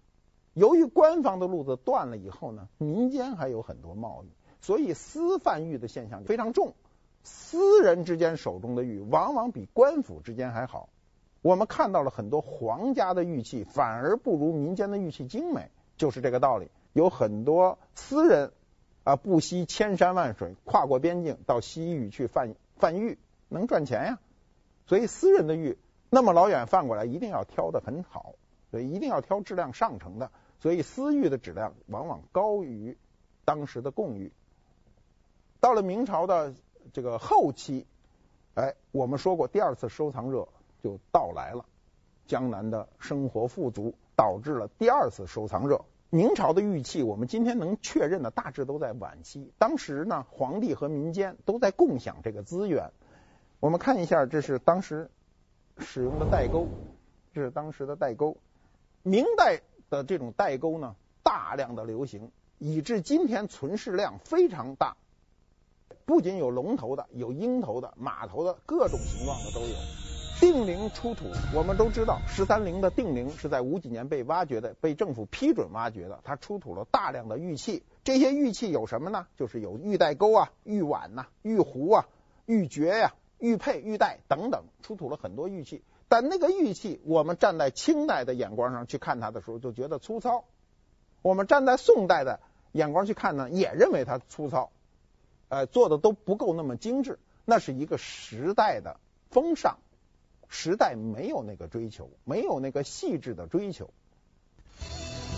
[0.53, 4.27] 由于官方的路子断了以后呢，民间还有很多贸易，
[4.61, 6.73] 所以私贩玉的现象非常重。
[7.23, 10.89] 私人之间手中的玉往往比官府之间还好。
[11.41, 16.69] 我们看到了很多皇家的玉器反而不如民间的玉器精美，就是这个道理。
[16.93, 18.51] 有很多私人
[19.03, 24.19] 啊，不惜千山万水跨过边境到西域去贩贩玉，能赚钱呀。
[24.87, 25.77] 所以私人的玉
[26.09, 28.33] 那么老远贩过来，一定要挑得很好，
[28.71, 30.31] 所以一定要挑质量上乘的。
[30.59, 32.97] 所以私玉的质量往往高于
[33.45, 34.31] 当时的贡玉。
[35.59, 36.53] 到了明朝的
[36.91, 37.85] 这个后期，
[38.55, 40.47] 哎，我们说过第二次收藏热
[40.83, 41.65] 就到来了。
[42.27, 45.85] 江南的生活富足导致了第二次收藏热。
[46.09, 49.51] 明朝的玉器，我们今天能确认的大致都在晚期。
[49.57, 52.91] 当时呢，皇帝和民间都在共享这个资源。
[53.59, 55.09] 我们看一下，这是当时
[55.79, 56.67] 使用的代沟，
[57.33, 58.37] 这是当时的代沟。
[59.03, 59.61] 明代。
[59.91, 64.97] 的这种代沟呢，大量的流行，以致今天存世量非常大。
[66.05, 69.75] 不仅有龙头的，有鹰头的、马头的，各种形状的都有。
[70.39, 76.19] 定陵出土，我们都知道，十三陵的定陵是在五几年被挖掘的，被政府批准挖掘的。
[76.23, 79.25] 它出土了大量的玉器，这些玉器有什么呢？
[79.37, 82.05] 就是有玉带钩啊、玉碗呐、玉壶啊、
[82.45, 85.81] 玉玦呀、玉佩、玉带等等，出土了很多玉器。
[86.07, 90.45] 但那个玉器，我们站在清代的眼光上去看它的时候，就觉得粗糙；
[91.21, 92.39] 我们站在宋代的
[92.71, 94.71] 眼光去看呢，也认为它粗糙。
[95.49, 98.99] 呃，做的都不够那么精致，那是一个时代的
[99.29, 99.77] 风尚，
[100.47, 103.91] 时代没有那个追求，没有那个细致的追求。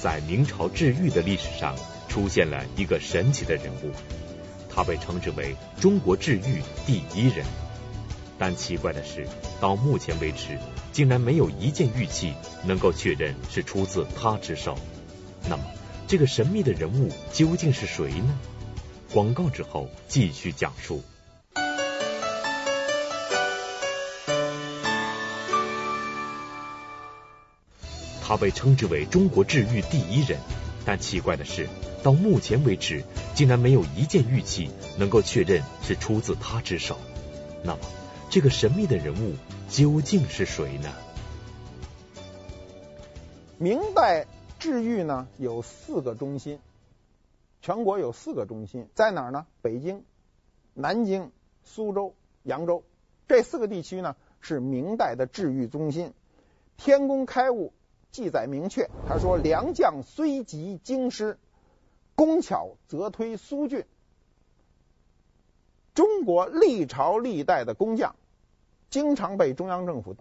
[0.02, 1.76] 在明朝治玉的历史上，
[2.10, 3.92] 出现了一个神奇的人物，
[4.70, 7.46] 他被称之为中国治玉第一人。
[8.42, 9.28] 但奇怪的是，
[9.60, 10.58] 到目前为止，
[10.92, 14.76] 竟然没有一件玉器能够确认是出自他之手。
[15.48, 15.64] 那么，
[16.08, 18.36] 这个神秘的人物究竟是谁呢？
[19.14, 21.04] 广告之后继续讲述。
[28.24, 30.40] 他被称之为中国治玉第一人，
[30.84, 31.70] 但奇怪的是，
[32.02, 33.04] 到目前为止，
[33.36, 36.98] 竟然没有一件玉器能够确认是出自他之手。
[37.64, 37.80] 那么，
[38.32, 39.36] 这个神秘的人物
[39.68, 40.90] 究竟是谁呢？
[43.58, 44.26] 明代
[44.58, 46.60] 治玉呢，有四个中心。
[47.62, 49.48] 全国有四个中心，在哪儿呢？
[49.62, 50.06] 北京、
[50.74, 51.30] 南京、
[51.66, 52.86] 苏州、扬州
[53.28, 56.08] 这四个地区呢，是明代的治玉中心。
[56.78, 57.68] 《天工开物》
[58.16, 61.38] 记载明确，他说：“良匠虽及京师，
[62.16, 63.84] 工巧则推苏郡。”
[65.94, 68.16] 中国历朝历代的工匠
[68.92, 70.16] 经常被中央政府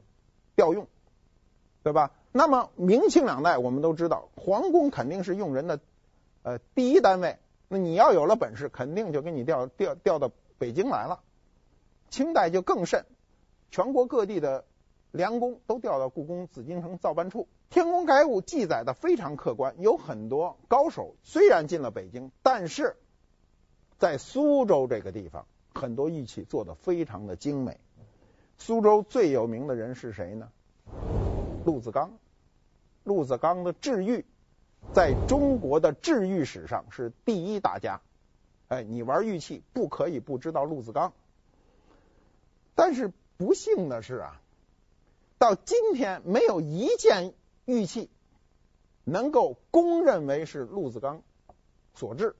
[0.56, 0.86] 调用，
[1.82, 2.12] 对吧？
[2.32, 5.80] 那么明清两代，我们都知道，皇宫肯定是用人的。
[6.42, 11.20] 呃，第一单位，那你要有了本事，肯定就给你调调调到北京来了。
[12.08, 13.04] 清代就更甚，
[13.70, 14.64] 全国各地的
[15.10, 17.42] 良工都调到故宫紫禁城造办处。
[17.74, 22.96] 《天工开物》记载的非常客观，有很多高手虽然进了北京，但是
[23.98, 27.80] 在苏州这个地方，很多玉器做的非常的精美。
[28.60, 30.52] 苏州最有名的人是谁呢？
[31.64, 32.12] 陆子刚。
[33.04, 34.24] 陆子刚的治玉。
[34.94, 38.00] 在中国的治玉史上是第一大家，
[38.68, 41.12] 哎，你玩玉器不可以不知道陆子刚。
[42.74, 44.40] 但是不幸的是啊，
[45.38, 47.34] 到今天没有一件
[47.66, 48.10] 玉器
[49.04, 51.22] 能够公认为是陆子刚
[51.94, 52.34] 所制。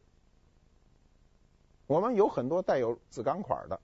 [1.86, 3.80] 我们有很多带有子钢款的，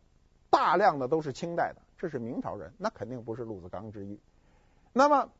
[0.48, 4.18] 大量的都是清代的，这是明朝人，那肯定不是陆子刚之玉。
[4.92, 5.30] 那么。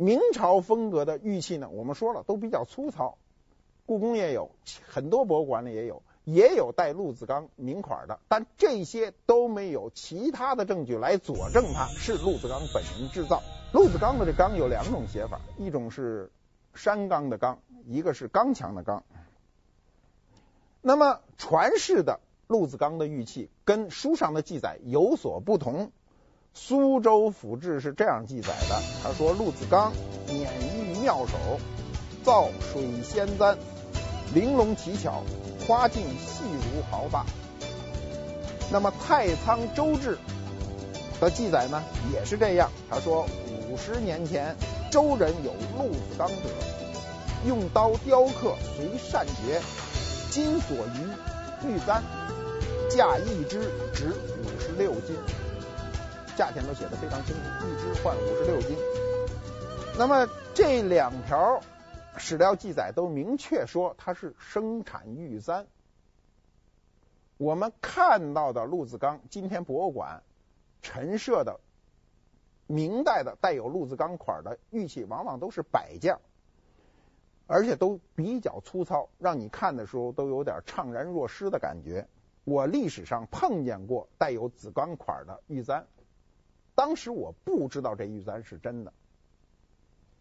[0.00, 3.18] 明朝风格的玉器呢，我们说了都比较粗糙，
[3.84, 4.52] 故宫也有，
[4.86, 13.42] 很多博物馆里也有，也有带陆子刚名款的，但这些都没有其他的证据来佐证它是陆子刚本人制造。
[13.72, 16.30] 陆子刚的这纲有两种写法，一种是
[16.74, 19.02] 山冈的冈，一个是刚强的刚。
[20.80, 25.90] 那么传世的陆子刚的玉器跟书上的记载有所不同。
[26.60, 29.92] 苏州府志是这样记载的，他说陆子纲
[30.26, 31.34] 碾玉妙手，
[32.24, 33.56] 造水仙簪，
[34.34, 35.22] 玲珑奇巧，
[35.66, 37.24] 花径细如毫发。
[38.70, 40.18] 那么太仓周志
[41.20, 43.24] 的记载呢，也是这样，他说
[43.70, 44.54] 五十年前
[44.90, 46.34] 周人有陆子纲者，
[47.46, 49.62] 用刀雕刻随善绝，
[50.30, 52.02] 金锁于玉簪，
[52.90, 55.16] 价一只值五十六金。
[56.38, 58.76] 价钱都写的非常清楚，一只换五十六金。
[59.98, 61.60] 那么这两条
[62.16, 65.66] 史料记载都明确说它是生产玉簪。
[67.38, 70.22] 我们看到的陆子纲今天博物馆
[70.80, 71.58] 陈设的
[72.68, 76.18] 明代的带有陆子纲款的玉器，往往都是摆件，
[77.48, 82.06] 而且都比较粗糙，让你看的时候都有点怅然若失的感觉。
[82.44, 85.84] 我历史上碰见过带有子钢款的玉簪。
[86.78, 88.92] 当时我不知道这玉簪是真的，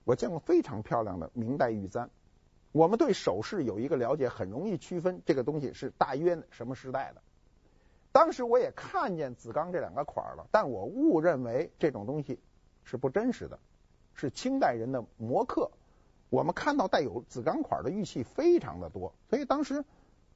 [0.03, 2.09] 我见过非常漂亮的明代玉簪。
[2.71, 7.21] 我们对首饰有一个了解，很容易区分这个东西是大约什么时代的。
[8.11, 12.39] 当时我也看见子纲这两个款了，但我误认为这种东西
[12.83, 13.59] 是不真实的，
[14.15, 15.69] 是清代人的摹刻。
[16.31, 19.85] 我们看到带有紫钢款的玉器非常的多，所以当时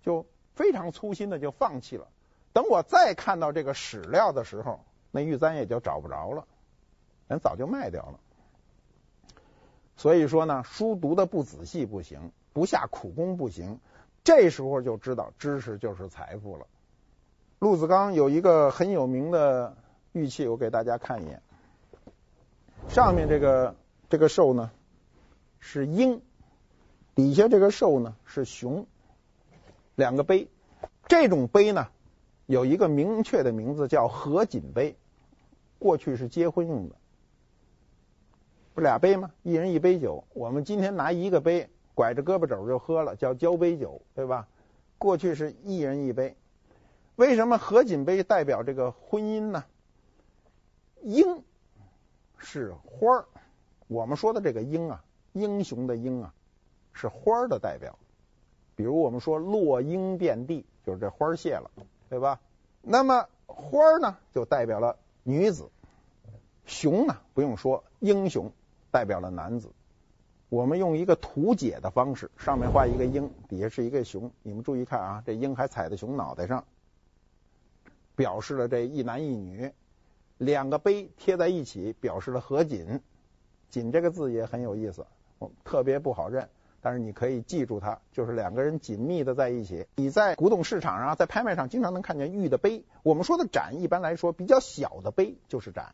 [0.03, 2.09] 就非常粗心的就放弃了。
[2.53, 6.47] 等我再看到这个史料的时候，那玉簪也就找不着了，
[7.27, 8.19] 人早就卖掉了。
[9.97, 13.79] 所以说呢，书读的不仔细不行，不下苦功不行。
[14.23, 16.65] 这时候就知道知识就是财富了。
[17.59, 19.77] 陆子纲有一个很有名的
[20.11, 21.41] 玉器，我给大家看一眼。
[22.89, 23.75] 上面这个
[24.09, 24.71] 这个兽呢
[25.59, 26.21] 是鹰，
[27.13, 28.87] 底下这个兽呢是熊，
[29.95, 30.47] 两个杯。
[31.07, 31.89] 这种杯呢
[32.45, 34.95] 有一个明确的名字叫合卺杯。
[35.79, 36.95] 过去是结婚用的，
[38.75, 39.31] 不俩杯吗？
[39.41, 40.23] 一人一杯酒。
[40.33, 44.47] 我们今天拿一个杯，拐着胳膊肘就喝了，叫交杯酒，对吧？
[44.99, 46.35] 过去是一人一杯。
[47.15, 49.63] 为什么合卺杯代表这个婚姻呢？
[51.01, 51.43] 英
[52.37, 53.25] 是花儿，
[53.87, 56.31] 我们说的这个英啊，英雄的英啊，
[56.93, 57.97] 是花儿的代表。
[58.75, 61.71] 比如我们说落英遍地，就是这花谢了，
[62.11, 62.41] 对吧？
[62.81, 65.69] 那么花呢，就代表了女子；
[66.65, 68.51] 熊呢，不用说，英雄
[68.91, 69.69] 代表了男子。
[70.49, 74.29] 我们用一个图解的方式，上面画一个鹰，底下是一个熊。
[74.43, 76.65] 你们注意看啊，这鹰还踩在熊脑袋上，
[78.17, 79.71] 表示了这一男一女。
[80.37, 82.99] 两个杯贴在一起，表示了合卺。
[83.69, 85.05] 卺这个字也很有意思，
[85.39, 86.49] 我特别不好认。
[86.81, 89.85] 但是你可以记住它，就是两个人紧密的在一起。
[89.95, 92.83] 你在古董市场上，在拍卖上经常能看见玉的杯。
[93.03, 95.93] 我们说的盏，一般来说比较小的杯就是盏。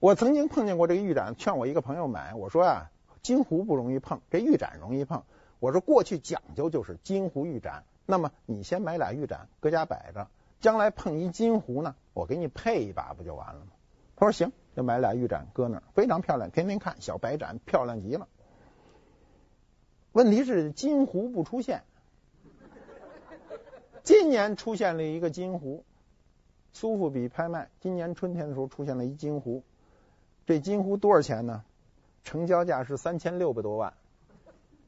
[0.00, 2.90] 我曾经碰见过这个玉盏，劝我一个朋友买，我说啊，
[3.22, 5.22] 金壶不容易碰，这玉盏容易碰。
[5.60, 10.28] 我说过去讲究就是金壶玉盏，那么你先买俩玉盏搁家摆着，
[10.60, 13.68] 将来碰一金壶呢，我给你配一把不就完了吗？
[14.16, 18.26] 他说行，就买俩玉盏搁那儿，非常漂亮，天天看小白盏，漂亮极了。
[20.12, 21.82] 问题是金壶不出现。
[24.02, 25.84] 今年出现了一个金壶，
[26.72, 29.62] 苏富比拍卖，今年春天的时候出现了一金壶。
[30.44, 31.64] 这金壶多少钱呢？
[32.24, 33.94] 成交价是三千六百多万，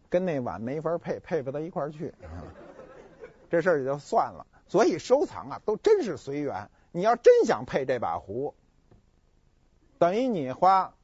[0.08, 2.14] 跟那碗没法配，配不到一块儿去。
[3.50, 4.46] 这事儿也就算了。
[4.66, 6.68] 所以收藏啊，都真是随缘。
[6.92, 8.54] 你要真想配这把壶，
[9.98, 10.94] 等于你花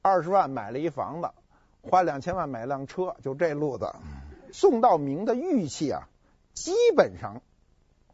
[0.00, 1.30] 二十万买了一房子。
[1.90, 3.90] 花两千万买辆车，就这路子。
[4.52, 6.08] 宋道明的玉器啊，
[6.54, 7.42] 基本上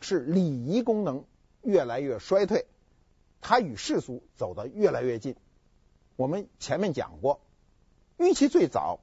[0.01, 1.25] 是礼仪功能
[1.63, 2.67] 越来越衰退，
[3.41, 5.37] 它与世俗走得越来越近。
[6.17, 7.41] 我们前面讲过，
[8.17, 9.01] 玉器最早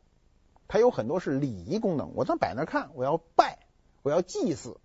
[0.68, 3.60] 它有很多是礼仪功能，我在摆那看，我要拜，
[4.04, 4.78] 我要祭祀。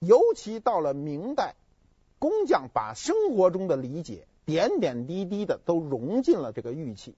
[0.00, 1.54] 尤其到了明代，
[2.18, 7.14] 工匠把生活中的理解点点滴滴的都融进了这个玉器。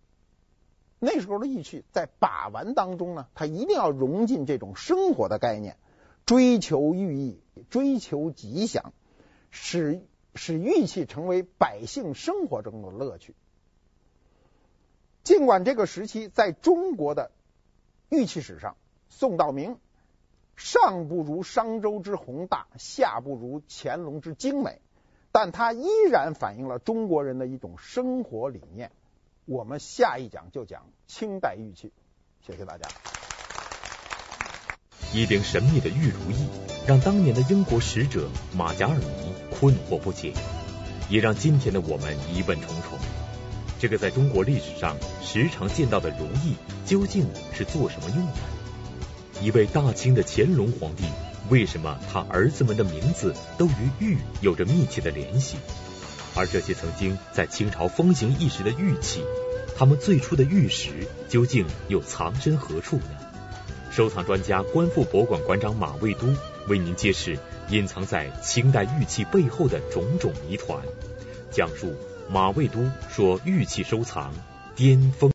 [1.05, 5.77] 那时候的玉器在把玩当中呢，它一定要融进这种生活的概念，
[6.27, 7.41] 追求寓意，
[7.71, 8.93] 追求吉祥，
[9.51, 13.35] 使使玉器成为百姓生活中的乐趣。
[15.25, 17.33] 尽管这个时期在中国的
[18.09, 18.77] 玉器史上，
[19.09, 19.79] 宋道明
[20.55, 24.81] 上不如商周之宏大，下不如乾隆之精美，
[25.33, 28.93] 但它依然反映了中国人的一种生活理念。
[29.45, 31.91] 我们下一讲就讲清代玉器，
[32.47, 32.89] 谢谢大家。
[35.13, 36.47] 一柄神秘的玉如意，
[36.87, 40.33] 让当年的英国使者马加尔尼困惑不解，
[41.11, 42.97] 也让今天的我们疑问重重。
[43.81, 46.55] 这个在中国历史上时常见到的如意，
[46.87, 49.43] 究竟是做什么用的？
[49.43, 51.03] 一位大清的乾隆皇帝，
[51.51, 55.57] 为什么他儿子们的名字都与玉有着密切的联系？
[56.35, 59.23] 而这些曾经在清朝风行一时的玉器，
[59.77, 63.19] 它们最初的玉石究竟又藏身何处呢？
[63.91, 66.27] 收藏专家、观复博物馆馆长马未都
[66.67, 70.83] 为您揭示隐藏在清代玉器背后的种种谜团，
[71.51, 71.95] 讲述
[72.31, 74.33] 马未都说玉器收藏
[74.75, 75.31] 巅峰。